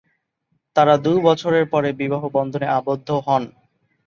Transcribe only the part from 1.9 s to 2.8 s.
বিবাহ বন্ধনে